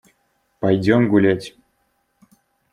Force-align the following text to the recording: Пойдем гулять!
Пойдем 0.59 1.07
гулять! 1.11 1.55